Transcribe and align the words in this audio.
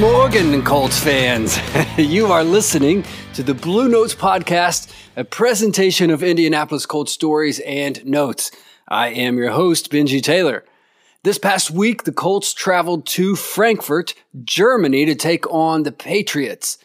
Morgen, 0.00 0.62
Colts 0.64 0.98
fans. 0.98 1.58
you 1.98 2.26
are 2.26 2.42
listening 2.42 3.04
to 3.34 3.42
the 3.42 3.54
Blue 3.54 3.88
Notes 3.88 4.14
Podcast, 4.14 4.92
a 5.16 5.22
presentation 5.22 6.10
of 6.10 6.22
Indianapolis 6.22 6.84
Colts 6.84 7.12
stories 7.12 7.60
and 7.60 8.04
notes. 8.04 8.50
I 8.88 9.08
am 9.08 9.38
your 9.38 9.50
host, 9.50 9.92
Benji 9.92 10.22
Taylor. 10.22 10.64
This 11.22 11.38
past 11.38 11.70
week, 11.70 12.04
the 12.04 12.12
Colts 12.12 12.52
traveled 12.52 13.06
to 13.06 13.36
Frankfurt, 13.36 14.14
Germany 14.42 15.04
to 15.06 15.14
take 15.14 15.50
on 15.52 15.84
the 15.84 15.92
Patriots. 15.92 16.78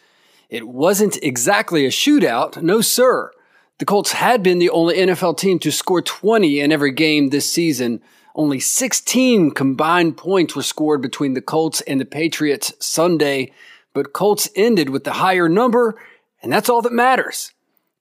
It 0.48 0.68
wasn't 0.68 1.18
exactly 1.22 1.86
a 1.86 1.90
shootout, 1.90 2.62
no 2.62 2.80
sir. 2.80 3.32
The 3.78 3.86
Colts 3.86 4.12
had 4.12 4.42
been 4.42 4.58
the 4.60 4.70
only 4.70 4.96
NFL 4.96 5.36
team 5.36 5.58
to 5.60 5.72
score 5.72 6.02
20 6.02 6.60
in 6.60 6.70
every 6.70 6.92
game 6.92 7.30
this 7.30 7.50
season, 7.50 8.02
only 8.34 8.60
16 8.60 9.52
combined 9.52 10.16
points 10.16 10.54
were 10.54 10.62
scored 10.62 11.02
between 11.02 11.34
the 11.34 11.40
Colts 11.40 11.80
and 11.82 12.00
the 12.00 12.04
Patriots 12.04 12.72
Sunday, 12.78 13.52
but 13.92 14.12
Colts 14.12 14.48
ended 14.54 14.90
with 14.90 15.04
the 15.04 15.14
higher 15.14 15.48
number, 15.48 16.00
and 16.42 16.52
that's 16.52 16.68
all 16.68 16.82
that 16.82 16.92
matters. 16.92 17.52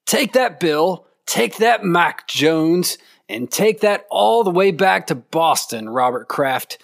Take 0.05 0.33
that, 0.33 0.59
Bill. 0.59 1.05
Take 1.25 1.57
that, 1.57 1.83
Mac 1.83 2.27
Jones. 2.27 2.97
And 3.27 3.51
take 3.51 3.81
that 3.81 4.05
all 4.09 4.43
the 4.43 4.49
way 4.49 4.71
back 4.71 5.07
to 5.07 5.15
Boston, 5.15 5.89
Robert 5.89 6.27
Kraft. 6.27 6.79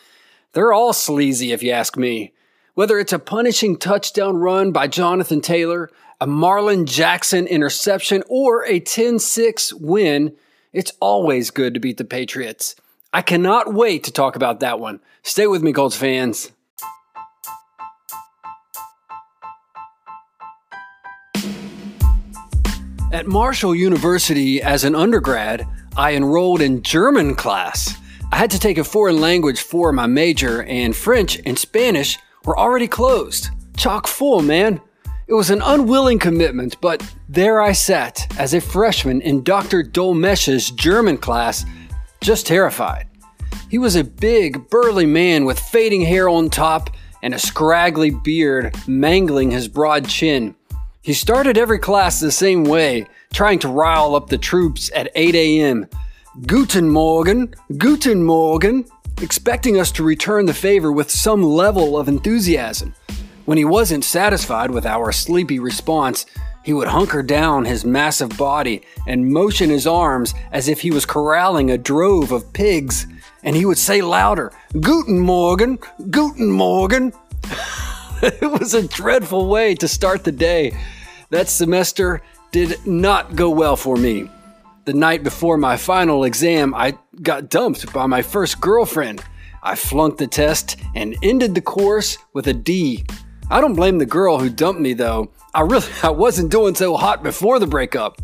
They're 0.54 0.74
all 0.74 0.94
sleazy, 0.94 1.52
if 1.52 1.64
you 1.64 1.72
ask 1.72 1.98
me. 1.98 2.34
Whether 2.76 3.00
it's 3.00 3.14
a 3.14 3.20
punishing 3.20 3.78
touchdown 3.78 4.38
run 4.38 4.72
by 4.72 4.88
Jonathan 4.88 5.42
Taylor, 5.42 5.90
a 6.22 6.28
Marlon 6.28 6.86
Jackson 6.86 7.48
interception, 7.48 8.22
or 8.28 8.66
a 8.66 8.80
10 8.80 9.18
6 9.18 9.74
win, 9.74 10.36
it's 10.72 10.92
always 11.00 11.52
good 11.52 11.74
to 11.74 11.80
beat 11.80 11.98
the 11.98 12.06
Patriots. 12.06 12.76
I 13.16 13.22
cannot 13.22 13.74
wait 13.74 14.04
to 14.04 14.12
talk 14.12 14.36
about 14.36 14.60
that 14.60 14.78
one. 14.78 15.00
Stay 15.24 15.48
with 15.48 15.64
me, 15.64 15.72
Colts 15.72 15.96
fans. 15.96 16.52
At 23.14 23.26
Marshall 23.26 23.74
University 23.74 24.62
as 24.62 24.84
an 24.84 24.96
undergrad, 24.96 25.66
I 25.96 26.14
enrolled 26.16 26.60
in 26.60 26.82
German 26.82 27.36
class. 27.36 27.98
I 28.34 28.36
had 28.36 28.52
to 28.52 28.60
take 28.60 28.78
a 28.78 28.84
foreign 28.84 29.22
language 29.22 29.62
for 29.62 29.94
my 29.94 30.08
major, 30.08 30.64
and 30.64 30.94
French 30.94 31.40
and 31.46 31.58
Spanish 31.58 32.20
were 32.44 32.60
already 32.60 32.90
closed. 32.90 33.48
Chock 33.78 34.08
full, 34.08 34.42
man. 34.42 34.82
It 35.28 35.34
was 35.36 35.52
an 35.52 35.62
unwilling 35.62 36.20
commitment, 36.20 36.82
but 36.82 37.02
there 37.30 37.62
I 37.62 37.72
sat 37.72 38.28
as 38.38 38.54
a 38.54 38.60
freshman 38.60 39.22
in 39.22 39.42
Dr. 39.42 39.84
Dolmesh's 39.84 40.70
German 40.72 41.18
class 41.18 41.64
just 42.26 42.48
terrified. 42.48 43.08
He 43.70 43.78
was 43.78 43.96
a 43.96 44.04
big, 44.04 44.70
burly 44.70 45.06
man 45.06 45.46
with 45.46 45.60
fading 45.60 46.02
hair 46.02 46.28
on 46.28 46.50
top 46.50 46.90
and 47.22 47.34
a 47.34 47.40
scraggly 47.40 48.10
beard 48.10 48.76
mangling 48.88 49.52
his 49.52 49.68
broad 49.68 50.08
chin. 50.08 50.56
He 51.04 51.14
started 51.14 51.56
every 51.56 51.78
class 51.78 52.20
the 52.20 52.32
same 52.32 52.64
way, 52.64 53.06
trying 53.32 53.60
to 53.60 53.68
rile 53.68 54.16
up 54.16 54.28
the 54.28 54.40
troops 54.40 54.90
at 54.96 55.12
8 55.14 55.36
a.m. 55.36 55.88
Guten 56.48 56.90
Morgen, 56.90 57.54
Guten 57.78 58.24
Morgen, 58.24 58.86
expecting 59.22 59.80
us 59.80 59.92
to 59.92 60.04
return 60.04 60.48
the 60.48 60.54
favor 60.54 60.92
with 60.92 61.12
some 61.12 61.44
level 61.44 61.96
of 61.96 62.08
enthusiasm. 62.08 62.96
When 63.46 63.60
he 63.60 63.66
wasn't 63.66 64.04
satisfied 64.04 64.72
with 64.72 64.88
our 64.88 65.12
sleepy 65.12 65.60
response, 65.60 66.26
he 66.66 66.74
would 66.74 66.88
hunker 66.88 67.22
down 67.22 67.64
his 67.64 67.86
massive 67.86 68.36
body 68.38 68.82
and 69.06 69.32
motion 69.32 69.70
his 69.70 69.86
arms 69.86 70.34
as 70.52 70.68
if 70.68 70.82
he 70.82 70.90
was 70.90 71.06
corralling 71.06 71.70
a 71.70 71.78
drove 71.78 72.32
of 72.32 72.52
pigs. 72.54 73.06
And 73.44 73.56
he 73.56 73.66
would 73.66 73.78
say 73.78 74.02
louder, 74.02 74.52
Guten 74.82 75.20
Morgen, 75.20 75.78
Guten 76.10 76.50
Morgen. 76.50 77.14
it 78.24 78.60
was 78.60 78.74
a 78.74 78.88
dreadful 78.88 79.48
way 79.48 79.76
to 79.76 79.88
start 79.88 80.24
the 80.24 80.32
day. 80.32 80.76
That 81.30 81.50
semester 81.50 82.24
did 82.52 82.84
not 82.84 83.36
go 83.36 83.52
well 83.52 83.76
for 83.76 83.96
me. 83.96 84.28
The 84.86 84.94
night 84.94 85.24
before 85.24 85.58
my 85.58 85.78
final 85.78 86.24
exam, 86.24 86.74
I 86.74 86.98
got 87.22 87.52
dumped 87.52 87.94
by 87.94 88.08
my 88.08 88.24
first 88.24 88.60
girlfriend. 88.60 89.24
I 89.62 89.76
flunked 89.76 90.18
the 90.18 90.26
test 90.26 90.78
and 90.96 91.16
ended 91.22 91.54
the 91.54 91.62
course 91.62 92.18
with 92.34 92.48
a 92.48 92.54
D. 92.54 93.06
I 93.56 93.62
don't 93.62 93.74
blame 93.74 94.00
the 94.00 94.06
girl 94.06 94.38
who 94.38 94.50
dumped 94.50 94.82
me 94.82 94.92
though. 94.92 95.32
I 95.54 95.62
really 95.62 95.88
I 96.04 96.10
wasn't 96.10 96.52
doing 96.52 96.76
so 96.76 96.98
hot 96.98 97.24
before 97.24 97.58
the 97.58 97.66
breakup. 97.66 98.22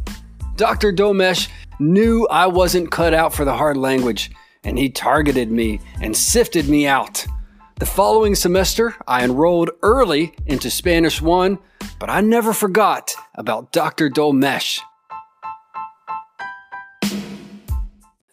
Dr. 0.58 0.92
Domesh 0.92 1.48
knew 1.80 2.28
I 2.30 2.48
wasn't 2.48 2.92
cut 2.92 3.14
out 3.14 3.34
for 3.34 3.46
the 3.46 3.56
hard 3.56 3.78
language, 3.78 4.30
and 4.66 4.78
he 4.78 4.90
targeted 4.90 5.50
me 5.50 5.80
and 6.02 6.18
sifted 6.18 6.68
me 6.68 6.86
out. 6.86 7.26
The 7.80 7.86
following 7.86 8.36
semester, 8.36 8.94
I 9.08 9.24
enrolled 9.24 9.70
early 9.82 10.36
into 10.48 10.70
Spanish 10.70 11.22
1, 11.22 11.58
but 11.98 12.10
I 12.10 12.20
never 12.20 12.52
forgot 12.52 13.14
about 13.34 13.72
Dr. 13.72 14.10
Domesh. 14.10 14.82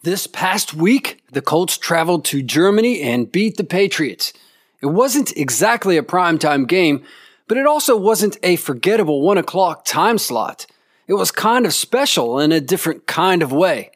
This 0.03 0.26
past 0.26 0.75
week, 0.75 1.22
the 1.30 1.42
Colts 1.42 1.78
traveled 1.78 2.25
to 2.25 2.42
Germany 2.42 3.03
and 3.03 3.30
beat 3.30 3.56
the 3.56 3.62
Patriots. 3.62 4.32
It 4.81 4.87
wasn't 4.87 5.37
exactly 5.37 5.97
a 5.97 6.03
primetime 6.03 6.66
game, 6.66 7.03
but 7.49 7.56
it 7.56 7.66
also 7.66 7.97
wasn't 7.97 8.37
a 8.43 8.56
forgettable 8.56 9.22
one 9.22 9.39
o'clock 9.39 9.84
time 9.84 10.19
slot. 10.19 10.66
It 11.09 11.15
was 11.15 11.31
kind 11.31 11.66
of 11.66 11.72
special 11.72 12.39
in 12.39 12.53
a 12.53 12.61
different 12.61 13.06
kind 13.06 13.43
of 13.43 13.50
way. 13.50 13.91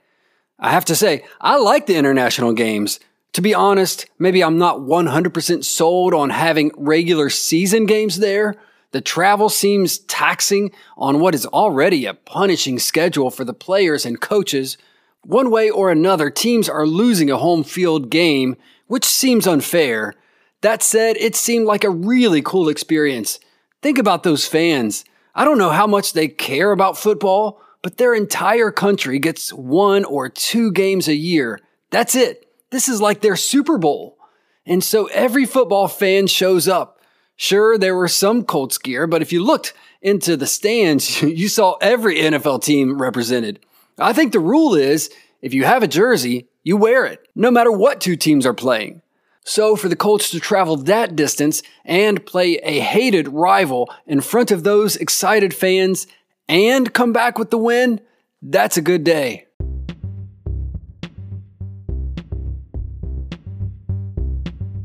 I 0.58 0.70
have 0.70 0.84
to 0.86 0.96
say, 0.96 1.24
I 1.40 1.58
like 1.58 1.86
the 1.86 1.96
international 1.96 2.52
games. 2.52 2.98
To 3.34 3.40
be 3.40 3.54
honest, 3.54 4.06
maybe 4.18 4.42
I'm 4.42 4.58
not 4.58 4.78
100% 4.78 5.64
sold 5.64 6.14
on 6.14 6.30
having 6.30 6.70
regular 6.76 7.30
season 7.30 7.86
games 7.86 8.18
there. 8.18 8.56
The 8.90 9.00
travel 9.00 9.48
seems 9.48 9.98
taxing 9.98 10.70
on 10.96 11.20
what 11.20 11.34
is 11.34 11.46
already 11.46 12.06
a 12.06 12.14
punishing 12.14 12.78
schedule 12.78 13.30
for 13.30 13.44
the 13.44 13.54
players 13.54 14.04
and 14.04 14.20
coaches. 14.20 14.76
One 15.24 15.50
way 15.50 15.70
or 15.70 15.90
another, 15.90 16.28
teams 16.30 16.68
are 16.68 16.86
losing 16.86 17.30
a 17.30 17.38
home 17.38 17.64
field 17.64 18.10
game, 18.10 18.56
which 18.86 19.04
seems 19.04 19.46
unfair. 19.46 20.14
That 20.62 20.82
said, 20.82 21.16
it 21.18 21.36
seemed 21.36 21.66
like 21.66 21.84
a 21.84 21.90
really 21.90 22.40
cool 22.40 22.68
experience. 22.68 23.38
Think 23.82 23.98
about 23.98 24.22
those 24.22 24.46
fans. 24.46 25.04
I 25.34 25.44
don't 25.44 25.58
know 25.58 25.70
how 25.70 25.86
much 25.86 26.12
they 26.12 26.28
care 26.28 26.72
about 26.72 26.96
football, 26.96 27.60
but 27.82 27.96
their 27.96 28.14
entire 28.14 28.70
country 28.70 29.18
gets 29.18 29.52
one 29.52 30.04
or 30.04 30.28
two 30.28 30.70
games 30.70 31.08
a 31.08 31.16
year. 31.16 31.60
That's 31.90 32.14
it. 32.14 32.48
This 32.70 32.88
is 32.88 33.00
like 33.00 33.20
their 33.20 33.36
Super 33.36 33.76
Bowl. 33.76 34.16
And 34.64 34.84
so 34.84 35.06
every 35.06 35.44
football 35.46 35.88
fan 35.88 36.28
shows 36.28 36.68
up. 36.68 37.00
Sure, 37.36 37.76
there 37.76 37.96
were 37.96 38.08
some 38.08 38.44
Colts 38.44 38.78
gear, 38.78 39.08
but 39.08 39.20
if 39.20 39.32
you 39.32 39.42
looked 39.42 39.74
into 40.00 40.36
the 40.36 40.46
stands, 40.46 41.22
you 41.22 41.48
saw 41.48 41.74
every 41.80 42.16
NFL 42.16 42.62
team 42.62 43.02
represented. 43.02 43.58
I 43.98 44.12
think 44.12 44.32
the 44.32 44.38
rule 44.38 44.74
is 44.76 45.10
if 45.40 45.52
you 45.52 45.64
have 45.64 45.82
a 45.82 45.88
jersey, 45.88 46.46
you 46.62 46.76
wear 46.76 47.04
it, 47.04 47.26
no 47.34 47.50
matter 47.50 47.72
what 47.72 48.00
two 48.00 48.14
teams 48.14 48.46
are 48.46 48.54
playing. 48.54 49.02
So, 49.44 49.74
for 49.74 49.88
the 49.88 49.96
Colts 49.96 50.30
to 50.30 50.40
travel 50.40 50.76
that 50.76 51.16
distance 51.16 51.64
and 51.84 52.24
play 52.24 52.58
a 52.58 52.78
hated 52.78 53.26
rival 53.28 53.92
in 54.06 54.20
front 54.20 54.52
of 54.52 54.62
those 54.62 54.94
excited 54.96 55.52
fans 55.52 56.06
and 56.48 56.92
come 56.94 57.12
back 57.12 57.38
with 57.38 57.50
the 57.50 57.58
win, 57.58 58.00
that's 58.40 58.76
a 58.76 58.82
good 58.82 59.02
day. 59.02 59.46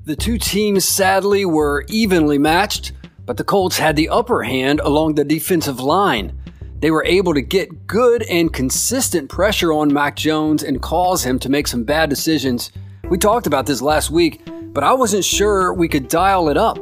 The 0.05 0.15
two 0.15 0.39
teams 0.39 0.85
sadly 0.85 1.45
were 1.45 1.85
evenly 1.87 2.39
matched, 2.39 2.93
but 3.25 3.37
the 3.37 3.43
Colts 3.43 3.77
had 3.77 3.95
the 3.95 4.09
upper 4.09 4.41
hand 4.41 4.79
along 4.79 5.15
the 5.15 5.23
defensive 5.23 5.79
line. 5.79 6.35
They 6.79 6.89
were 6.89 7.05
able 7.05 7.35
to 7.35 7.41
get 7.41 7.85
good 7.85 8.23
and 8.23 8.51
consistent 8.51 9.29
pressure 9.29 9.71
on 9.71 9.93
Mac 9.93 10.15
Jones 10.15 10.63
and 10.63 10.81
cause 10.81 11.23
him 11.23 11.37
to 11.39 11.49
make 11.49 11.67
some 11.67 11.83
bad 11.83 12.09
decisions 12.09 12.71
we 13.09 13.17
talked 13.17 13.47
about 13.47 13.65
this 13.65 13.81
last 13.81 14.09
week, 14.11 14.41
but 14.73 14.83
I 14.83 14.93
wasn't 14.93 15.23
sure 15.23 15.73
we 15.73 15.87
could 15.87 16.09
dial 16.09 16.49
it 16.49 16.57
up. 16.57 16.77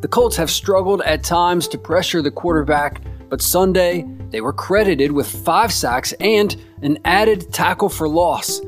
The 0.00 0.08
Colts 0.08 0.36
have 0.36 0.50
struggled 0.50 1.02
at 1.02 1.24
times 1.24 1.66
to 1.68 1.78
pressure 1.78 2.22
the 2.22 2.30
quarterback, 2.30 3.02
but 3.28 3.42
Sunday 3.42 4.06
they 4.30 4.40
were 4.40 4.52
credited 4.52 5.10
with 5.10 5.26
five 5.26 5.72
sacks 5.72 6.12
and 6.20 6.54
an 6.82 6.98
added 7.04 7.52
tackle 7.52 7.88
for 7.88 8.08
loss. 8.08 8.60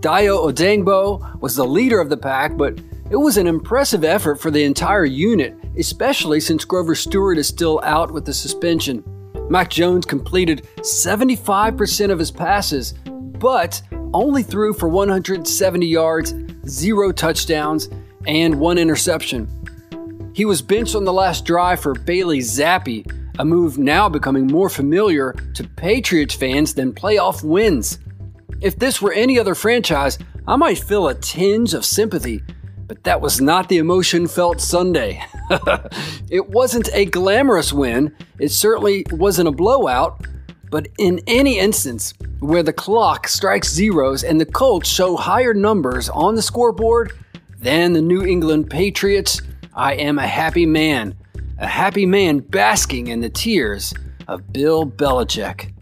Dayo 0.00 0.44
Odeyingbo 0.46 1.40
was 1.40 1.56
the 1.56 1.64
leader 1.64 2.00
of 2.00 2.10
the 2.10 2.16
pack, 2.16 2.56
but 2.58 2.78
it 3.10 3.16
was 3.16 3.38
an 3.38 3.46
impressive 3.46 4.04
effort 4.04 4.36
for 4.40 4.50
the 4.50 4.64
entire 4.64 5.04
unit, 5.06 5.56
especially 5.78 6.40
since 6.40 6.64
Grover 6.64 6.94
Stewart 6.94 7.38
is 7.38 7.48
still 7.48 7.80
out 7.82 8.12
with 8.12 8.26
the 8.26 8.34
suspension. 8.34 9.02
Mac 9.48 9.70
Jones 9.70 10.04
completed 10.04 10.66
75% 10.78 12.10
of 12.10 12.18
his 12.18 12.30
passes, 12.30 12.92
but 13.04 13.80
only 14.14 14.42
threw 14.42 14.72
for 14.72 14.88
170 14.88 15.86
yards, 15.86 16.34
zero 16.66 17.12
touchdowns, 17.12 17.88
and 18.26 18.58
one 18.58 18.78
interception. 18.78 19.48
He 20.34 20.44
was 20.44 20.62
benched 20.62 20.94
on 20.94 21.04
the 21.04 21.12
last 21.12 21.44
drive 21.44 21.80
for 21.80 21.94
Bailey 21.94 22.38
Zappe, 22.38 23.10
a 23.38 23.44
move 23.44 23.78
now 23.78 24.08
becoming 24.08 24.46
more 24.46 24.68
familiar 24.68 25.32
to 25.54 25.64
Patriots 25.64 26.34
fans 26.34 26.74
than 26.74 26.92
playoff 26.92 27.44
wins. 27.44 27.98
If 28.60 28.78
this 28.78 29.02
were 29.02 29.12
any 29.12 29.38
other 29.38 29.54
franchise, 29.54 30.18
I 30.46 30.56
might 30.56 30.78
feel 30.78 31.08
a 31.08 31.14
tinge 31.14 31.74
of 31.74 31.84
sympathy, 31.84 32.42
But 32.86 33.04
that 33.04 33.20
was 33.20 33.40
not 33.40 33.68
the 33.68 33.78
emotion 33.78 34.26
felt 34.26 34.60
Sunday. 34.60 35.22
it 36.30 36.48
wasn't 36.50 36.90
a 36.92 37.06
glamorous 37.06 37.72
win, 37.72 38.14
it 38.38 38.50
certainly 38.50 39.06
wasn't 39.10 39.48
a 39.48 39.52
blowout, 39.52 40.26
but 40.72 40.88
in 40.98 41.20
any 41.26 41.58
instance 41.58 42.14
where 42.40 42.62
the 42.62 42.72
clock 42.72 43.28
strikes 43.28 43.70
zeros 43.70 44.24
and 44.24 44.40
the 44.40 44.46
Colts 44.46 44.88
show 44.88 45.16
higher 45.16 45.52
numbers 45.52 46.08
on 46.08 46.34
the 46.34 46.40
scoreboard 46.40 47.12
than 47.58 47.92
the 47.92 48.00
New 48.00 48.24
England 48.24 48.70
Patriots, 48.70 49.42
I 49.74 49.92
am 49.96 50.18
a 50.18 50.26
happy 50.26 50.64
man. 50.64 51.14
A 51.58 51.66
happy 51.66 52.06
man 52.06 52.38
basking 52.38 53.08
in 53.08 53.20
the 53.20 53.28
tears 53.28 53.92
of 54.26 54.50
Bill 54.50 54.86
Belichick. 54.86 55.74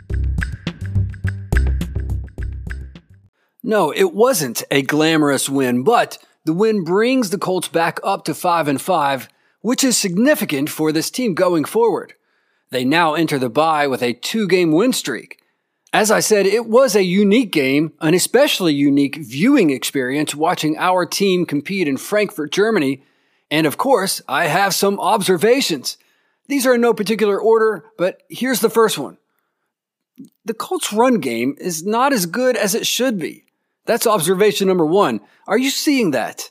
No, 3.63 3.93
it 3.93 4.13
wasn't 4.13 4.65
a 4.73 4.83
glamorous 4.83 5.49
win, 5.49 5.85
but 5.85 6.19
the 6.45 6.53
win 6.53 6.83
brings 6.83 7.31
the 7.31 7.39
Colts 7.39 7.69
back 7.69 8.01
up 8.03 8.25
to 8.25 8.35
5 8.35 8.67
and 8.67 8.83
5, 8.83 9.29
which 9.61 9.85
is 9.85 9.97
significant 9.97 10.69
for 10.69 10.91
this 10.91 11.13
team 11.13 11.35
going 11.35 11.65
forward. 11.65 12.15
They 12.71 12.85
now 12.85 13.15
enter 13.15 13.39
the 13.39 13.51
bye 13.51 13.87
with 13.87 14.03
a 14.03 14.13
two-game 14.13 14.73
win 14.73 14.93
streak. 14.93 15.43
As 15.93 16.11
I 16.13 16.21
said, 16.21 16.47
it 16.47 16.67
was 16.67 16.95
a 16.95 17.03
unique 17.03 17.51
game, 17.51 17.93
an 18.01 18.15
especially 18.15 18.73
unique 18.73 19.17
viewing 19.17 19.71
experience 19.71 20.37
watching 20.37 20.79
our 20.79 21.05
team 21.05 21.45
compete 21.45 21.89
in 21.89 21.97
Frankfurt, 21.97 22.53
Germany. 22.53 23.03
And 23.51 23.67
of 23.67 23.77
course, 23.77 24.23
I 24.29 24.47
have 24.47 24.73
some 24.73 25.01
observations. 25.01 25.99
These 26.47 26.65
are 26.65 26.77
in 26.77 26.81
no 26.81 26.95
particular 26.95 27.41
order, 27.41 27.85
but 27.99 28.23
here's 28.29 28.61
the 28.61 28.71
first 28.71 28.99
one. 28.99 29.19
The 30.45 30.55
Colts 30.55 30.93
run 30.93 31.19
game 31.19 31.57
is 31.59 31.85
not 31.85 32.13
as 32.13 32.27
good 32.27 32.57
as 32.57 32.77
it 32.77 32.87
should 32.87 33.19
be. 33.19 33.45
That's 33.87 34.07
observation 34.07 34.69
number 34.69 34.87
one. 34.87 35.21
Are 35.49 35.59
you 35.59 35.71
seeing 35.71 36.13
that? 36.13 36.49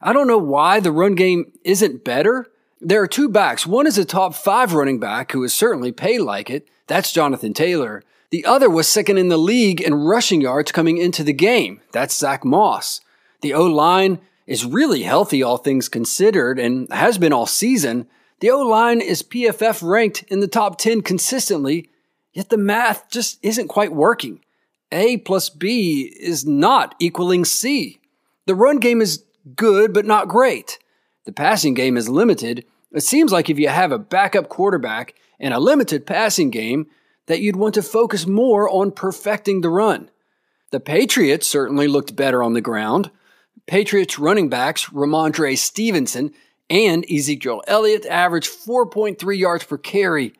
I 0.00 0.12
don't 0.12 0.26
know 0.26 0.38
why 0.38 0.80
the 0.80 0.90
run 0.90 1.14
game 1.14 1.52
isn't 1.62 2.04
better. 2.04 2.46
There 2.82 3.02
are 3.02 3.06
two 3.06 3.28
backs. 3.28 3.66
One 3.66 3.86
is 3.86 3.98
a 3.98 4.06
top 4.06 4.34
five 4.34 4.72
running 4.72 4.98
back 4.98 5.32
who 5.32 5.44
is 5.44 5.52
certainly 5.52 5.92
paid 5.92 6.20
like 6.20 6.48
it. 6.48 6.66
That's 6.86 7.12
Jonathan 7.12 7.52
Taylor. 7.52 8.02
The 8.30 8.46
other 8.46 8.70
was 8.70 8.88
second 8.88 9.18
in 9.18 9.28
the 9.28 9.36
league 9.36 9.82
in 9.82 9.92
rushing 9.92 10.40
yards 10.40 10.72
coming 10.72 10.96
into 10.96 11.22
the 11.22 11.34
game. 11.34 11.82
That's 11.92 12.16
Zach 12.16 12.42
Moss. 12.42 13.02
The 13.42 13.52
O 13.52 13.66
line 13.66 14.18
is 14.46 14.64
really 14.64 15.02
healthy, 15.02 15.42
all 15.42 15.58
things 15.58 15.90
considered, 15.90 16.58
and 16.58 16.90
has 16.90 17.18
been 17.18 17.34
all 17.34 17.44
season. 17.44 18.06
The 18.40 18.50
O 18.50 18.60
line 18.60 19.02
is 19.02 19.22
PFF 19.22 19.86
ranked 19.86 20.22
in 20.28 20.40
the 20.40 20.48
top 20.48 20.78
10 20.78 21.02
consistently, 21.02 21.90
yet 22.32 22.48
the 22.48 22.56
math 22.56 23.10
just 23.10 23.38
isn't 23.42 23.68
quite 23.68 23.92
working. 23.92 24.40
A 24.90 25.18
plus 25.18 25.50
B 25.50 26.14
is 26.18 26.46
not 26.46 26.94
equaling 26.98 27.44
C. 27.44 28.00
The 28.46 28.54
run 28.54 28.78
game 28.78 29.02
is 29.02 29.22
good, 29.54 29.92
but 29.92 30.06
not 30.06 30.28
great. 30.28 30.78
The 31.24 31.32
passing 31.32 31.74
game 31.74 31.96
is 31.96 32.08
limited. 32.08 32.64
It 32.92 33.02
seems 33.02 33.32
like 33.32 33.50
if 33.50 33.58
you 33.58 33.68
have 33.68 33.92
a 33.92 33.98
backup 33.98 34.48
quarterback 34.48 35.14
and 35.38 35.54
a 35.54 35.60
limited 35.60 36.06
passing 36.06 36.50
game, 36.50 36.86
that 37.26 37.40
you'd 37.40 37.56
want 37.56 37.74
to 37.74 37.82
focus 37.82 38.26
more 38.26 38.68
on 38.68 38.90
perfecting 38.90 39.60
the 39.60 39.68
run. 39.68 40.10
The 40.70 40.80
Patriots 40.80 41.46
certainly 41.46 41.86
looked 41.86 42.16
better 42.16 42.42
on 42.42 42.54
the 42.54 42.60
ground. 42.60 43.10
Patriots 43.66 44.18
running 44.18 44.48
backs 44.48 44.86
Rhamondre 44.86 45.56
Stevenson 45.56 46.32
and 46.68 47.04
Ezekiel 47.10 47.62
Elliott 47.66 48.06
averaged 48.06 48.50
4.3 48.50 49.38
yards 49.38 49.64
per 49.64 49.78
carry. 49.78 50.34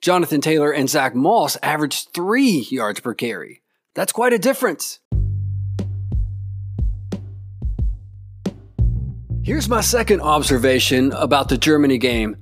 Jonathan 0.00 0.40
Taylor 0.40 0.72
and 0.72 0.90
Zach 0.90 1.14
Moss 1.14 1.56
averaged 1.62 2.08
3 2.14 2.66
yards 2.70 3.00
per 3.00 3.14
carry. 3.14 3.62
That's 3.94 4.12
quite 4.12 4.32
a 4.32 4.38
difference. 4.38 4.98
Here's 9.44 9.68
my 9.68 9.82
second 9.82 10.22
observation 10.22 11.12
about 11.12 11.50
the 11.50 11.58
Germany 11.58 11.98
game. 11.98 12.38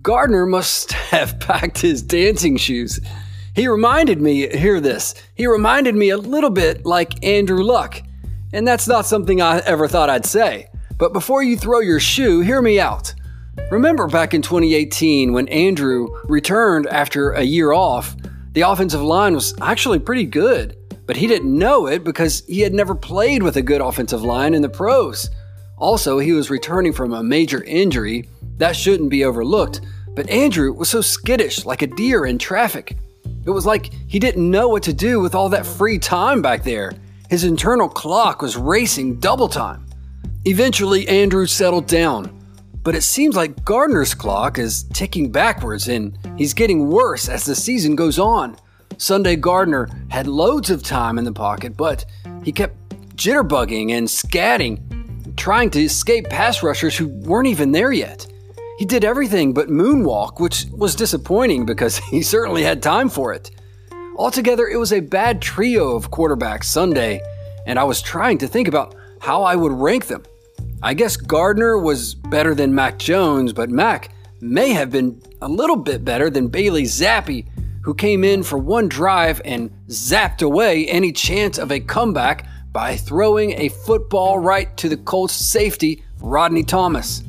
Gardner 0.00 0.46
must 0.46 0.92
have 1.12 1.38
packed 1.38 1.76
his 1.76 2.00
dancing 2.00 2.56
shoes. 2.56 2.98
He 3.54 3.68
reminded 3.68 4.22
me, 4.22 4.48
hear 4.48 4.80
this, 4.80 5.14
he 5.34 5.46
reminded 5.46 5.94
me 5.94 6.08
a 6.08 6.16
little 6.16 6.48
bit 6.48 6.86
like 6.86 7.22
Andrew 7.22 7.62
Luck. 7.62 8.00
And 8.54 8.66
that's 8.66 8.88
not 8.88 9.04
something 9.04 9.42
I 9.42 9.58
ever 9.66 9.86
thought 9.86 10.08
I'd 10.08 10.24
say. 10.24 10.68
But 10.96 11.12
before 11.12 11.42
you 11.42 11.58
throw 11.58 11.80
your 11.80 12.00
shoe, 12.00 12.40
hear 12.40 12.62
me 12.62 12.80
out. 12.80 13.12
Remember 13.70 14.08
back 14.08 14.32
in 14.32 14.40
2018 14.40 15.34
when 15.34 15.48
Andrew 15.48 16.08
returned 16.24 16.86
after 16.86 17.32
a 17.32 17.42
year 17.42 17.72
off, 17.72 18.16
the 18.52 18.62
offensive 18.62 19.02
line 19.02 19.34
was 19.34 19.54
actually 19.60 19.98
pretty 19.98 20.24
good. 20.24 20.74
But 21.04 21.18
he 21.18 21.26
didn't 21.26 21.58
know 21.58 21.86
it 21.86 22.02
because 22.02 22.46
he 22.46 22.62
had 22.62 22.72
never 22.72 22.94
played 22.94 23.42
with 23.42 23.58
a 23.58 23.62
good 23.62 23.82
offensive 23.82 24.22
line 24.22 24.54
in 24.54 24.62
the 24.62 24.70
pros. 24.70 25.28
Also, 25.76 26.18
he 26.18 26.32
was 26.32 26.50
returning 26.50 26.92
from 26.92 27.12
a 27.12 27.22
major 27.22 27.62
injury. 27.64 28.28
That 28.56 28.74
shouldn't 28.74 29.10
be 29.10 29.24
overlooked. 29.24 29.82
But 30.14 30.30
Andrew 30.30 30.72
was 30.72 30.88
so 30.88 31.02
skittish, 31.02 31.66
like 31.66 31.82
a 31.82 31.86
deer 31.86 32.26
in 32.26 32.38
traffic. 32.38 32.96
It 33.44 33.50
was 33.50 33.66
like 33.66 33.92
he 34.08 34.18
didn't 34.18 34.50
know 34.50 34.68
what 34.68 34.82
to 34.84 34.92
do 34.92 35.20
with 35.20 35.34
all 35.34 35.48
that 35.50 35.66
free 35.66 35.98
time 35.98 36.40
back 36.40 36.64
there. 36.64 36.92
His 37.28 37.44
internal 37.44 37.88
clock 37.88 38.40
was 38.40 38.56
racing 38.56 39.20
double 39.20 39.48
time. 39.48 39.86
Eventually, 40.46 41.06
Andrew 41.08 41.46
settled 41.46 41.86
down. 41.86 42.32
But 42.82 42.94
it 42.94 43.02
seems 43.02 43.34
like 43.34 43.64
Gardner's 43.64 44.14
clock 44.14 44.58
is 44.58 44.84
ticking 44.84 45.32
backwards 45.32 45.88
and 45.88 46.16
he's 46.38 46.54
getting 46.54 46.88
worse 46.88 47.28
as 47.28 47.44
the 47.44 47.56
season 47.56 47.96
goes 47.96 48.18
on. 48.18 48.56
Sunday 48.96 49.34
Gardner 49.34 49.88
had 50.08 50.28
loads 50.28 50.70
of 50.70 50.84
time 50.84 51.18
in 51.18 51.24
the 51.24 51.32
pocket, 51.32 51.76
but 51.76 52.06
he 52.44 52.52
kept 52.52 52.76
jitterbugging 53.16 53.90
and 53.90 54.06
scatting, 54.06 54.95
trying 55.46 55.70
to 55.70 55.80
escape 55.80 56.28
pass 56.28 56.60
rushers 56.64 56.96
who 56.96 57.06
weren't 57.06 57.46
even 57.46 57.70
there 57.70 57.92
yet. 57.92 58.26
He 58.78 58.84
did 58.84 59.04
everything 59.04 59.54
but 59.54 59.68
moonwalk, 59.68 60.40
which 60.40 60.66
was 60.72 60.96
disappointing 60.96 61.64
because 61.64 61.98
he 62.10 62.20
certainly 62.20 62.64
had 62.64 62.82
time 62.82 63.08
for 63.08 63.32
it. 63.32 63.52
Altogether, 64.16 64.66
it 64.66 64.76
was 64.76 64.92
a 64.92 64.98
bad 64.98 65.40
trio 65.40 65.94
of 65.94 66.10
quarterbacks 66.10 66.64
Sunday, 66.64 67.20
and 67.64 67.78
I 67.78 67.84
was 67.84 68.02
trying 68.02 68.38
to 68.38 68.48
think 68.48 68.66
about 68.66 68.96
how 69.20 69.44
I 69.44 69.54
would 69.54 69.70
rank 69.70 70.08
them. 70.08 70.24
I 70.82 70.94
guess 70.94 71.16
Gardner 71.16 71.78
was 71.78 72.16
better 72.16 72.52
than 72.52 72.74
Mac 72.74 72.98
Jones, 72.98 73.52
but 73.52 73.70
Mac 73.70 74.10
may 74.40 74.70
have 74.70 74.90
been 74.90 75.22
a 75.42 75.48
little 75.48 75.76
bit 75.76 76.04
better 76.04 76.28
than 76.28 76.48
Bailey 76.48 76.86
Zappe, 76.86 77.46
who 77.82 77.94
came 77.94 78.24
in 78.24 78.42
for 78.42 78.58
one 78.58 78.88
drive 78.88 79.40
and 79.44 79.70
zapped 79.86 80.42
away 80.42 80.88
any 80.88 81.12
chance 81.12 81.56
of 81.56 81.70
a 81.70 81.78
comeback 81.78 82.48
by 82.76 82.94
throwing 82.94 83.52
a 83.52 83.70
football 83.70 84.38
right 84.38 84.76
to 84.76 84.86
the 84.86 84.98
Colts 84.98 85.32
safety, 85.32 86.04
Rodney 86.20 86.62
Thomas. 86.62 87.22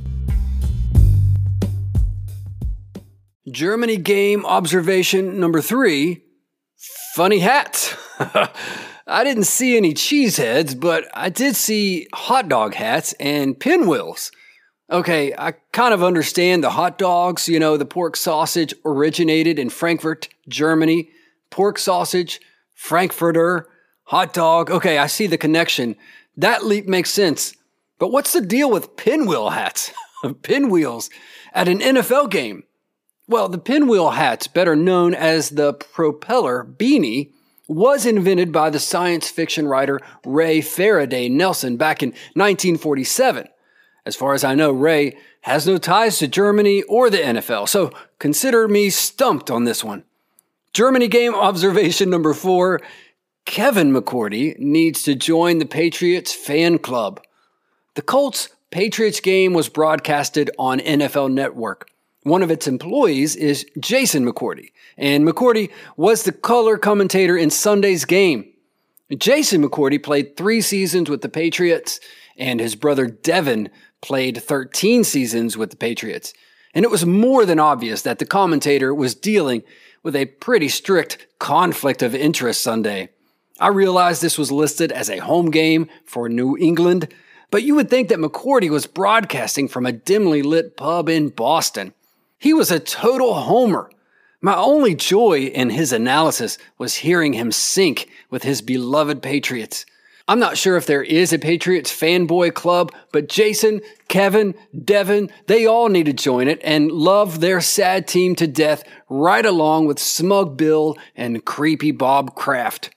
Germany 3.50 3.96
game 3.96 4.46
observation 4.46 5.40
number 5.40 5.62
three 5.62 6.22
funny 7.16 7.40
hats. 7.40 7.96
I 8.20 9.24
didn't 9.24 9.46
see 9.46 9.78
any 9.78 9.94
cheeseheads, 9.94 10.78
but 10.78 11.08
I 11.14 11.30
did 11.30 11.56
see 11.56 12.10
hot 12.14 12.50
dog 12.50 12.74
hats 12.74 13.14
and 13.14 13.58
pinwheels. 13.58 14.34
Okay, 14.92 15.34
I 15.38 15.54
kind 15.72 15.94
of 15.94 16.04
understand 16.04 16.62
the 16.62 16.72
hot 16.72 16.98
dogs. 16.98 17.48
You 17.48 17.62
know, 17.62 17.78
the 17.78 17.86
pork 17.86 18.18
sausage 18.18 18.74
originated 18.84 19.60
in 19.60 19.70
Frankfurt, 19.70 20.28
Germany. 20.50 21.08
Pork 21.52 21.80
sausage, 21.80 22.42
Frankfurter, 22.74 23.70
hot 24.08 24.34
dog. 24.34 24.72
Okay, 24.72 24.98
I 24.98 25.08
see 25.08 25.28
the 25.28 25.38
connection. 25.38 25.96
That 26.36 26.66
leap 26.66 26.88
makes 26.88 27.10
sense. 27.10 27.54
But 28.00 28.12
what's 28.12 28.34
the 28.34 28.42
deal 28.42 28.70
with 28.70 28.96
pinwheel 28.96 29.50
hats? 29.50 29.92
Pinwheels 30.42 31.10
at 31.54 31.68
an 31.68 31.80
NFL 31.80 32.30
game? 32.30 32.64
Well, 33.28 33.50
the 33.50 33.58
pinwheel 33.58 34.12
hat, 34.12 34.48
better 34.54 34.76
known 34.76 35.14
as 35.14 35.50
the 35.50 35.74
propeller 35.74 36.64
beanie, 36.64 37.32
was 37.68 38.06
invented 38.06 38.54
by 38.54 38.70
the 38.70 38.80
science 38.80 39.30
fiction 39.30 39.68
writer 39.68 40.00
Ray 40.26 40.62
Faraday 40.62 41.28
Nelson 41.28 41.76
back 41.76 42.02
in 42.02 42.10
1947. 42.10 43.48
As 44.06 44.16
far 44.16 44.34
as 44.34 44.46
I 44.46 44.56
know, 44.56 44.72
Ray 44.72 45.18
has 45.42 45.68
no 45.68 45.78
ties 45.78 46.20
to 46.20 46.30
Germany 46.30 46.84
or 46.84 47.10
the 47.10 47.18
NFL, 47.18 47.68
so 47.68 47.92
consider 48.20 48.70
me 48.70 48.90
stumped 48.90 49.52
on 49.52 49.66
this 49.66 49.84
one. 49.84 50.06
Germany 50.72 51.10
game 51.10 51.36
observation 51.36 52.10
number 52.10 52.34
four 52.34 52.82
Kevin 53.48 53.94
McCourty 53.94 54.60
needs 54.60 55.04
to 55.04 55.16
join 55.16 55.58
the 55.58 55.66
Patriots 55.66 56.34
fan 56.34 56.78
club. 56.78 57.22
The 57.96 58.02
Colts 58.02 58.50
Patriots 58.72 59.22
game 59.22 59.54
was 59.54 59.70
broadcasted 59.70 60.52
on 60.60 60.80
NFL 60.80 61.32
Network. 61.32 61.90
One 62.24 62.44
of 62.44 62.52
its 62.52 62.68
employees 62.68 63.38
is 63.38 63.66
Jason 63.80 64.26
McCourty, 64.26 64.72
and 64.98 65.26
McCourty 65.26 65.72
was 65.96 66.24
the 66.24 66.34
color 66.34 66.78
commentator 66.78 67.38
in 67.38 67.50
Sunday's 67.50 68.04
game. 68.04 68.52
Jason 69.18 69.64
McCourty 69.64 70.04
played 70.04 70.36
three 70.36 70.60
seasons 70.60 71.10
with 71.10 71.22
the 71.22 71.30
Patriots, 71.30 72.02
and 72.38 72.60
his 72.60 72.76
brother 72.76 73.08
Devin 73.08 73.70
played 74.02 74.44
13 74.44 75.06
seasons 75.06 75.58
with 75.58 75.70
the 75.70 75.78
Patriots, 75.78 76.34
and 76.76 76.84
it 76.84 76.92
was 76.92 77.06
more 77.06 77.46
than 77.46 77.60
obvious 77.60 78.02
that 78.02 78.20
the 78.20 78.26
commentator 78.26 78.94
was 78.94 79.16
dealing 79.16 79.64
with 80.04 80.18
a 80.18 80.26
pretty 80.26 80.68
strict 80.68 81.28
conflict 81.40 82.04
of 82.04 82.14
interest 82.14 82.62
Sunday. 82.62 83.10
I 83.60 83.70
realized 83.70 84.22
this 84.22 84.38
was 84.38 84.52
listed 84.52 84.92
as 84.92 85.10
a 85.10 85.18
home 85.18 85.50
game 85.50 85.90
for 86.06 86.30
New 86.30 86.58
England, 86.58 87.08
But 87.50 87.64
you 87.64 87.76
would 87.76 87.90
think 87.90 88.10
that 88.10 88.20
McCourty 88.20 88.70
was 88.70 88.88
broadcasting 88.88 89.70
from 89.70 89.86
a 89.86 89.94
dimly 89.94 90.42
lit 90.42 90.76
pub 90.76 91.08
in 91.08 91.30
Boston. 91.30 91.94
He 92.38 92.54
was 92.54 92.72
a 92.72 92.80
total 92.80 93.34
homer. 93.36 93.90
My 94.42 94.56
only 94.56 94.96
joy 94.96 95.44
in 95.46 95.70
his 95.70 95.94
analysis 95.94 96.58
was 96.78 96.96
hearing 96.96 97.34
him 97.34 97.52
sink 97.52 98.10
with 98.30 98.44
his 98.44 98.62
beloved 98.62 99.22
Patriots. 99.22 99.86
I'm 100.30 100.40
not 100.40 100.58
sure 100.58 100.76
if 100.76 100.86
there 100.86 101.04
is 101.04 101.32
a 101.32 101.40
Patriots 101.40 101.90
fanboy 101.90 102.54
club, 102.54 102.94
but 103.14 103.30
Jason, 103.30 103.80
Kevin, 104.10 104.56
Devin, 104.84 105.32
they 105.48 105.66
all 105.66 105.88
need 105.88 106.06
to 106.08 106.14
join 106.14 106.50
it 106.50 106.60
and 106.66 106.92
love 106.92 107.40
their 107.40 107.62
sad 107.62 108.10
team 108.10 108.36
to 108.36 108.46
death 108.46 108.84
right 109.08 109.46
along 109.46 109.88
with 109.88 110.00
Smug 110.00 110.58
Bill 110.58 110.98
and 111.16 111.46
Creepy 111.46 111.92
Bob 111.92 112.36
Kraft. 112.36 112.90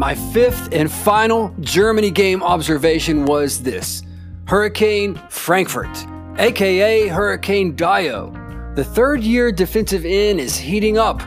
My 0.00 0.14
fifth 0.14 0.70
and 0.72 0.90
final 0.90 1.54
Germany 1.60 2.10
game 2.10 2.42
observation 2.42 3.26
was 3.26 3.62
this 3.62 4.02
Hurricane 4.46 5.20
Frankfurt, 5.28 5.94
aka 6.38 7.06
Hurricane 7.06 7.76
Dayo. 7.76 8.74
The 8.76 8.82
third 8.82 9.22
year 9.22 9.52
defensive 9.52 10.06
end 10.06 10.40
is 10.40 10.56
heating 10.56 10.96
up. 10.96 11.20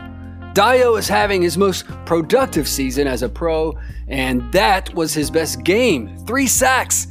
Dayo 0.54 0.98
is 0.98 1.06
having 1.06 1.40
his 1.40 1.56
most 1.56 1.86
productive 2.04 2.66
season 2.66 3.06
as 3.06 3.22
a 3.22 3.28
pro, 3.28 3.78
and 4.08 4.50
that 4.50 4.92
was 4.92 5.14
his 5.14 5.30
best 5.30 5.62
game 5.62 6.18
three 6.26 6.48
sacks. 6.48 7.06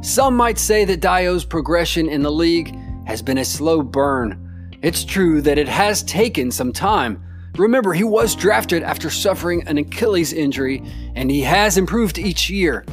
Some 0.00 0.36
might 0.36 0.58
say 0.58 0.84
that 0.86 1.02
Dayo's 1.02 1.44
progression 1.44 2.08
in 2.08 2.22
the 2.22 2.32
league 2.32 2.76
has 3.06 3.22
been 3.22 3.38
a 3.38 3.44
slow 3.44 3.80
burn. 3.80 4.42
It's 4.82 5.04
true 5.04 5.40
that 5.42 5.56
it 5.56 5.68
has 5.68 6.02
taken 6.02 6.50
some 6.50 6.72
time, 6.72 7.22
Remember, 7.58 7.92
he 7.92 8.04
was 8.04 8.34
drafted 8.34 8.82
after 8.82 9.08
suffering 9.08 9.66
an 9.66 9.78
Achilles 9.78 10.32
injury, 10.32 10.82
and 11.14 11.30
he 11.30 11.40
has 11.42 11.78
improved 11.78 12.18
each 12.18 12.50
year. 12.50 12.84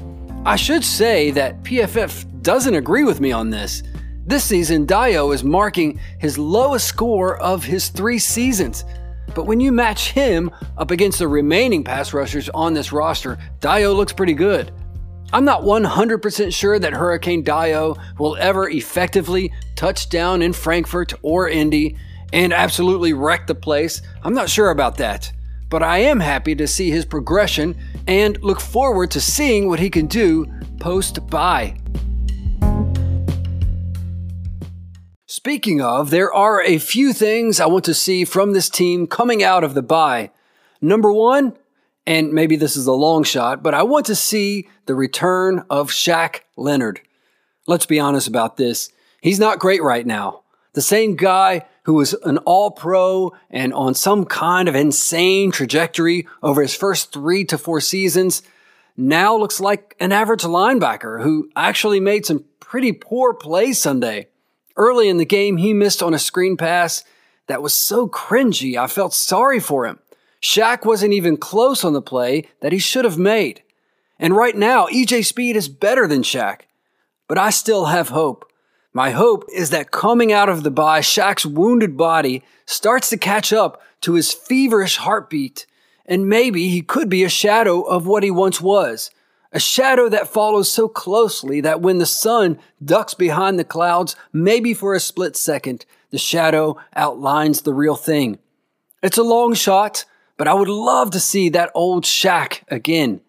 I 0.45 0.55
should 0.55 0.83
say 0.83 1.31
that 1.31 1.63
PFF 1.63 2.41
doesn't 2.41 2.75
agree 2.75 3.03
with 3.03 3.19
me 3.19 3.31
on 3.31 3.49
this. 3.49 3.83
This 4.25 4.45
season, 4.45 4.87
Dayo 4.87 5.33
is 5.33 5.43
marking 5.43 5.99
his 6.19 6.37
lowest 6.37 6.87
score 6.87 7.37
of 7.37 7.63
his 7.63 7.89
three 7.89 8.19
seasons. 8.19 8.85
But 9.35 9.47
when 9.47 9.59
you 9.59 9.71
match 9.71 10.11
him 10.11 10.51
up 10.77 10.91
against 10.91 11.19
the 11.19 11.27
remaining 11.27 11.83
pass 11.83 12.13
rushers 12.13 12.49
on 12.49 12.73
this 12.73 12.93
roster, 12.93 13.37
Dayo 13.59 13.95
looks 13.95 14.13
pretty 14.13 14.33
good. 14.33 14.71
I'm 15.33 15.45
not 15.45 15.63
100% 15.63 16.53
sure 16.53 16.77
that 16.77 16.93
Hurricane 16.93 17.43
Dayo 17.43 17.97
will 18.19 18.37
ever 18.37 18.69
effectively 18.69 19.51
touch 19.75 20.09
down 20.09 20.41
in 20.41 20.53
Frankfurt 20.53 21.13
or 21.21 21.49
Indy, 21.49 21.97
and 22.33 22.51
absolutely 22.51 23.13
wreck 23.13 23.47
the 23.47 23.55
place. 23.55 24.01
I'm 24.23 24.33
not 24.33 24.49
sure 24.49 24.71
about 24.71 24.97
that, 24.97 25.31
but 25.69 25.83
I 25.83 25.99
am 25.99 26.19
happy 26.19 26.55
to 26.55 26.67
see 26.67 26.89
his 26.89 27.05
progression 27.05 27.77
and 28.07 28.41
look 28.43 28.59
forward 28.59 29.11
to 29.11 29.21
seeing 29.21 29.69
what 29.69 29.79
he 29.79 29.89
can 29.89 30.07
do 30.07 30.45
post 30.79 31.25
bye. 31.27 31.77
Speaking 35.27 35.81
of, 35.81 36.09
there 36.09 36.33
are 36.33 36.61
a 36.61 36.77
few 36.77 37.13
things 37.13 37.59
I 37.59 37.65
want 37.67 37.85
to 37.85 37.93
see 37.93 38.25
from 38.25 38.53
this 38.53 38.69
team 38.69 39.07
coming 39.07 39.43
out 39.43 39.63
of 39.63 39.73
the 39.73 39.81
bye. 39.81 40.31
Number 40.81 41.11
one, 41.11 41.57
and 42.05 42.33
maybe 42.33 42.55
this 42.55 42.75
is 42.75 42.87
a 42.87 42.93
long 42.93 43.23
shot, 43.23 43.63
but 43.63 43.73
I 43.73 43.83
want 43.83 44.05
to 44.07 44.15
see 44.15 44.67
the 44.85 44.95
return 44.95 45.63
of 45.69 45.89
Shaq 45.89 46.41
Leonard. 46.57 47.01
Let's 47.67 47.85
be 47.85 47.99
honest 47.99 48.27
about 48.27 48.57
this. 48.57 48.91
He's 49.21 49.39
not 49.39 49.59
great 49.59 49.81
right 49.81 50.05
now. 50.05 50.42
The 50.73 50.81
same 50.81 51.15
guy 51.15 51.65
who 51.83 51.93
was 51.93 52.13
an 52.23 52.37
all 52.39 52.71
pro 52.71 53.33
and 53.49 53.73
on 53.73 53.93
some 53.93 54.25
kind 54.25 54.67
of 54.67 54.75
insane 54.75 55.51
trajectory 55.51 56.27
over 56.41 56.61
his 56.61 56.75
first 56.75 57.11
three 57.11 57.45
to 57.45 57.57
four 57.57 57.79
seasons, 57.81 58.41
now 58.97 59.35
looks 59.35 59.59
like 59.59 59.95
an 59.99 60.11
average 60.11 60.43
linebacker 60.43 61.21
who 61.23 61.49
actually 61.55 61.99
made 61.99 62.25
some 62.25 62.45
pretty 62.59 62.91
poor 62.91 63.33
plays 63.33 63.79
Sunday. 63.79 64.27
Early 64.75 65.09
in 65.09 65.17
the 65.17 65.25
game, 65.25 65.57
he 65.57 65.73
missed 65.73 66.01
on 66.01 66.13
a 66.13 66.19
screen 66.19 66.57
pass 66.57 67.03
that 67.47 67.61
was 67.61 67.73
so 67.73 68.07
cringy, 68.07 68.77
I 68.77 68.87
felt 68.87 69.13
sorry 69.13 69.59
for 69.59 69.85
him. 69.85 69.99
Shaq 70.41 70.85
wasn't 70.85 71.13
even 71.13 71.37
close 71.37 71.83
on 71.83 71.93
the 71.93 72.01
play 72.01 72.49
that 72.61 72.71
he 72.71 72.79
should 72.79 73.05
have 73.05 73.17
made. 73.17 73.61
And 74.19 74.35
right 74.35 74.55
now, 74.55 74.87
EJ 74.87 75.25
Speed 75.25 75.55
is 75.55 75.69
better 75.69 76.07
than 76.07 76.21
Shaq. 76.21 76.61
But 77.27 77.37
I 77.37 77.49
still 77.49 77.85
have 77.85 78.09
hope. 78.09 78.51
My 78.95 79.09
hope 79.09 79.45
is 79.51 79.71
that 79.71 79.89
coming 79.89 80.31
out 80.31 80.49
of 80.49 80.61
the 80.61 80.69
bye, 80.69 81.01
Shaq's 81.01 81.47
wounded 81.47 81.97
body 81.97 82.43
starts 82.67 83.09
to 83.09 83.17
catch 83.17 83.51
up 83.51 83.81
to 84.01 84.13
his 84.13 84.31
feverish 84.31 84.97
heartbeat, 84.97 85.65
and 86.05 86.29
maybe 86.29 86.69
he 86.69 86.83
could 86.83 87.09
be 87.09 87.23
a 87.23 87.29
shadow 87.29 87.81
of 87.81 88.05
what 88.05 88.21
he 88.21 88.29
once 88.29 88.61
was. 88.61 89.09
A 89.51 89.59
shadow 89.59 90.09
that 90.09 90.27
follows 90.27 90.71
so 90.71 90.87
closely 90.87 91.59
that 91.61 91.81
when 91.81 91.97
the 91.97 92.05
sun 92.05 92.59
ducks 92.83 93.15
behind 93.15 93.57
the 93.57 93.63
clouds, 93.63 94.15
maybe 94.31 94.75
for 94.75 94.93
a 94.93 94.99
split 94.99 95.35
second, 95.35 95.85
the 96.11 96.19
shadow 96.19 96.77
outlines 96.95 97.61
the 97.61 97.73
real 97.73 97.95
thing. 97.95 98.37
It's 99.01 99.17
a 99.17 99.23
long 99.23 99.55
shot, 99.55 100.05
but 100.37 100.47
I 100.47 100.53
would 100.53 100.69
love 100.69 101.09
to 101.11 101.19
see 101.19 101.49
that 101.49 101.71
old 101.73 102.03
Shaq 102.03 102.61
again. 102.67 103.21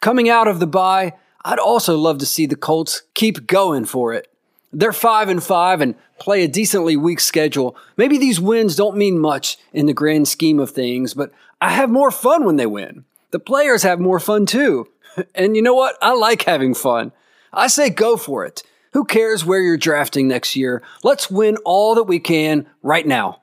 Coming 0.00 0.28
out 0.28 0.48
of 0.48 0.58
the 0.58 0.66
bye, 0.66 1.14
I'd 1.44 1.60
also 1.60 1.96
love 1.96 2.18
to 2.18 2.26
see 2.26 2.46
the 2.46 2.56
Colts 2.56 3.02
keep 3.14 3.46
going 3.46 3.84
for 3.84 4.12
it. 4.12 4.28
They're 4.72 4.92
five 4.92 5.28
and 5.28 5.42
five 5.42 5.80
and 5.80 5.94
play 6.18 6.42
a 6.42 6.48
decently 6.48 6.96
weak 6.96 7.20
schedule. 7.20 7.76
Maybe 7.96 8.18
these 8.18 8.40
wins 8.40 8.76
don't 8.76 8.96
mean 8.96 9.18
much 9.18 9.58
in 9.72 9.86
the 9.86 9.94
grand 9.94 10.28
scheme 10.28 10.58
of 10.58 10.70
things, 10.70 11.14
but 11.14 11.32
I 11.60 11.70
have 11.70 11.90
more 11.90 12.10
fun 12.10 12.44
when 12.44 12.56
they 12.56 12.66
win. 12.66 13.04
The 13.30 13.38
players 13.38 13.82
have 13.82 14.00
more 14.00 14.20
fun 14.20 14.46
too. 14.46 14.88
And 15.34 15.56
you 15.56 15.62
know 15.62 15.72
what? 15.72 15.96
I 16.02 16.12
like 16.12 16.42
having 16.42 16.74
fun. 16.74 17.10
I 17.50 17.68
say 17.68 17.88
go 17.88 18.18
for 18.18 18.44
it. 18.44 18.62
Who 18.92 19.06
cares 19.06 19.46
where 19.46 19.62
you're 19.62 19.78
drafting 19.78 20.28
next 20.28 20.56
year? 20.56 20.82
Let's 21.02 21.30
win 21.30 21.56
all 21.64 21.94
that 21.94 22.04
we 22.04 22.18
can 22.18 22.66
right 22.82 23.06
now. 23.06 23.40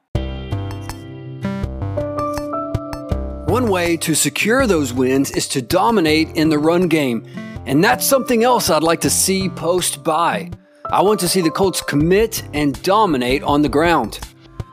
One 3.48 3.70
way 3.70 3.98
to 3.98 4.14
secure 4.14 4.68
those 4.68 4.94
wins 4.94 5.32
is 5.32 5.48
to 5.50 5.62
dominate 5.64 6.30
in 6.36 6.50
the 6.50 6.60
run 6.60 6.88
game. 6.88 7.26
And 7.66 7.84
that's 7.84 8.06
something 8.06 8.44
else 8.44 8.70
I'd 8.70 8.84
like 8.84 9.02
to 9.02 9.10
see 9.10 9.50
post 9.50 10.04
bye. 10.04 10.52
I 10.94 11.02
want 11.02 11.20
to 11.22 11.28
see 11.28 11.42
the 11.42 11.50
Colts 11.50 11.82
commit 11.82 12.44
and 12.54 12.80
dominate 12.84 13.42
on 13.42 13.64
the 13.64 13.68
ground. 13.68 14.20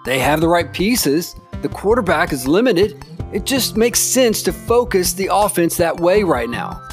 They 0.05 0.19
have 0.19 0.43
the 0.43 0.49
right 0.49 0.71
pieces. 0.71 1.35
The 1.63 1.69
quarterback 1.71 2.31
is 2.35 2.47
limited. 2.47 3.03
It 3.33 3.47
just 3.47 3.75
makes 3.75 4.01
sense 4.01 4.43
to 4.43 4.53
focus 4.53 5.15
the 5.15 5.31
offense 5.33 5.79
that 5.79 5.99
way 5.99 6.23
right 6.23 6.51
now. 6.51 6.87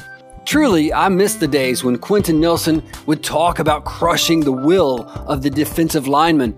Truly, 0.46 0.93
I 0.93 1.10
miss 1.10 1.36
the 1.36 1.46
days 1.46 1.84
when 1.84 1.98
Quenton 1.98 2.39
Nelson 2.39 2.81
would 3.05 3.22
talk 3.22 3.60
about 3.60 3.84
crushing 3.84 4.39
the 4.39 4.53
will 4.53 5.10
of 5.27 5.43
the 5.43 5.50
defensive 5.50 6.07
lineman. 6.07 6.55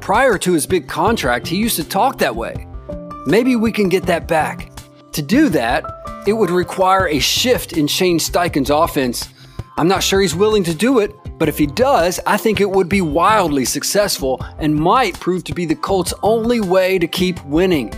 Prior 0.00 0.38
to 0.38 0.52
his 0.52 0.64
big 0.64 0.86
contract, 0.86 1.48
he 1.48 1.56
used 1.56 1.74
to 1.74 1.82
talk 1.82 2.18
that 2.18 2.36
way. 2.36 2.68
Maybe 3.26 3.56
we 3.56 3.72
can 3.72 3.88
get 3.88 4.04
that 4.04 4.28
back. 4.28 4.70
To 5.14 5.22
do 5.22 5.48
that, 5.48 5.84
it 6.28 6.34
would 6.34 6.50
require 6.50 7.08
a 7.08 7.18
shift 7.18 7.72
in 7.72 7.88
Shane 7.88 8.20
Steichen's 8.20 8.70
offense. 8.70 9.28
I'm 9.76 9.88
not 9.88 10.04
sure 10.04 10.20
he's 10.20 10.36
willing 10.36 10.62
to 10.62 10.74
do 10.74 11.00
it, 11.00 11.12
but 11.42 11.48
if 11.48 11.58
he 11.58 11.66
does, 11.66 12.20
I 12.24 12.36
think 12.36 12.60
it 12.60 12.70
would 12.70 12.88
be 12.88 13.00
wildly 13.00 13.64
successful 13.64 14.40
and 14.60 14.76
might 14.76 15.18
prove 15.18 15.42
to 15.42 15.52
be 15.52 15.64
the 15.66 15.74
Colts' 15.74 16.14
only 16.22 16.60
way 16.60 17.00
to 17.00 17.08
keep 17.08 17.44
winning. 17.44 17.92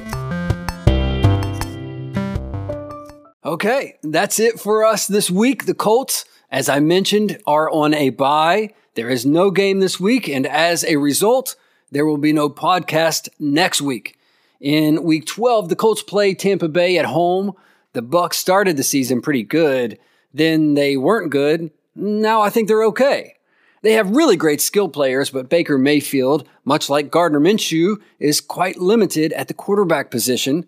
Okay, 3.45 3.99
that's 4.03 4.41
it 4.41 4.59
for 4.59 4.83
us 4.83 5.07
this 5.07 5.31
week. 5.31 5.67
The 5.67 5.75
Colts, 5.75 6.25
as 6.51 6.71
I 6.71 6.81
mentioned, 6.81 7.39
are 7.47 7.69
on 7.69 7.93
a 7.93 8.09
bye. 8.09 8.73
There 8.95 9.11
is 9.11 9.27
no 9.27 9.51
game 9.51 9.81
this 9.81 10.01
week, 10.01 10.27
and 10.27 10.47
as 10.47 10.83
a 10.83 10.97
result, 10.97 11.55
there 11.91 12.07
will 12.07 12.17
be 12.17 12.33
no 12.33 12.49
podcast 12.49 13.29
next 13.39 13.83
week. 13.83 14.19
In 14.59 15.03
week 15.03 15.27
12, 15.27 15.69
the 15.69 15.77
Colts 15.77 16.03
play 16.03 16.33
Tampa 16.33 16.69
Bay 16.69 16.97
at 16.97 17.05
home. 17.05 17.53
The 17.93 18.03
Bucs 18.03 18.37
started 18.37 18.79
the 18.79 18.83
season 18.83 19.21
pretty 19.21 19.43
good, 19.43 19.99
then 20.33 20.73
they 20.73 20.97
weren't 20.97 21.31
good. 21.31 21.71
Now 21.95 22.41
I 22.41 22.51
think 22.51 22.69
they're 22.69 22.85
okay. 22.85 23.37
They 23.83 23.93
have 23.93 24.17
really 24.17 24.37
great 24.37 24.63
skill 24.63 24.89
players, 24.89 25.29
but 25.29 25.51
Baker 25.51 25.77
Mayfield, 25.77 26.49
much 26.65 26.89
like 26.89 27.11
Gardner 27.11 27.39
Minshew, 27.39 28.01
is 28.19 28.41
quite 28.41 28.79
limited 28.79 29.33
at 29.35 29.49
the 29.49 29.55
quarterback 29.55 30.11
position. 30.11 30.67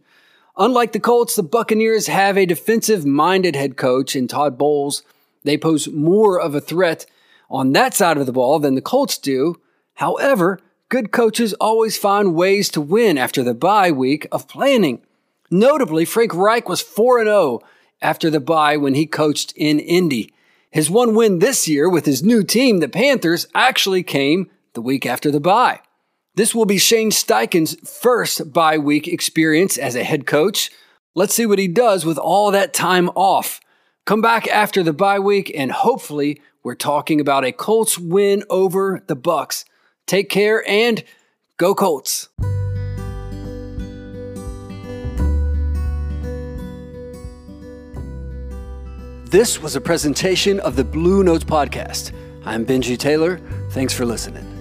Unlike 0.59 0.93
the 0.93 1.01
Colts, 1.01 1.35
the 1.35 1.43
Buccaneers 1.43 2.09
have 2.09 2.37
a 2.37 2.47
defensive 2.47 3.07
minded 3.07 3.57
head 3.57 3.77
coach 3.77 4.15
in 4.15 4.29
Todd 4.29 4.59
Bowles. 4.59 5.03
They 5.45 5.57
pose 5.57 5.89
more 5.89 6.39
of 6.39 6.55
a 6.55 6.61
threat 6.61 7.07
on 7.51 7.73
that 7.73 7.95
side 7.95 8.19
of 8.19 8.27
the 8.27 8.33
ball 8.33 8.59
than 8.59 8.75
the 8.75 8.83
Colts 8.83 9.17
do. 9.17 9.61
However, 9.95 10.61
good 10.89 11.11
coaches 11.11 11.55
always 11.55 11.97
find 11.97 12.35
ways 12.35 12.69
to 12.71 12.81
win 12.81 13.17
after 13.17 13.43
the 13.43 13.55
bye 13.55 13.91
week 13.91 14.27
of 14.31 14.49
planning. 14.49 15.01
Notably, 15.51 16.05
Frank 16.05 16.35
Reich 16.35 16.69
was 16.69 16.81
4 16.83 17.25
0 17.25 17.61
after 18.03 18.29
the 18.29 18.41
bye 18.41 18.77
when 18.77 18.95
he 18.95 19.07
coached 19.07 19.53
in 19.57 19.79
Indy. 19.81 20.33
His 20.77 20.91
one 20.91 21.15
win 21.15 21.39
this 21.39 21.67
year 21.67 21.89
with 21.89 22.05
his 22.05 22.23
new 22.23 22.45
team, 22.45 22.81
the 22.81 22.89
Panthers, 22.91 23.47
actually 23.55 24.03
came 24.03 24.51
the 24.75 24.83
week 24.83 25.07
after 25.07 25.31
the 25.31 25.41
bye. 25.41 25.81
This 26.35 26.55
will 26.55 26.67
be 26.67 26.77
Shane 26.77 27.11
Steichen's 27.11 27.77
first 27.89 28.53
bye 28.53 28.77
week 28.77 29.09
experience 29.09 29.79
as 29.79 29.97
a 29.97 30.05
head 30.05 30.27
coach. 30.27 30.71
Let's 31.15 31.33
see 31.33 31.47
what 31.47 31.59
he 31.59 31.67
does 31.67 32.05
with 32.05 32.19
all 32.19 32.51
that 32.51 32.75
time 32.75 33.09
off. 33.15 33.59
Come 34.05 34.21
back 34.21 34.49
after 34.49 34.83
the 34.83 34.93
bye 34.93 35.19
week 35.19 35.51
and 35.57 35.73
hopefully 35.73 36.43
we're 36.63 36.75
talking 36.75 37.23
about 37.23 37.47
a 37.47 37.53
Colts 37.53 37.99
win 37.99 38.45
over 38.51 39.03
the 39.07 39.17
Bucs. 39.17 39.65
Take 40.07 40.29
care 40.29 40.63
and 40.69 41.03
go 41.57 41.75
Colts. 41.75 42.29
This 49.31 49.61
was 49.61 49.75
a 49.75 49.81
presentation 49.81 50.61
of 50.61 50.77
the 50.77 50.85
Blue 50.85 51.25
Notes 51.25 51.43
podcast. 51.43 52.13
I'm 52.45 52.65
Benji 52.65 52.97
Taylor. 52.97 53.41
Thanks 53.71 53.93
for 53.93 54.05
listening. 54.07 54.56